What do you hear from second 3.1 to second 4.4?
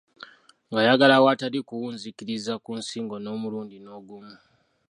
n'omulundi n'ogumu.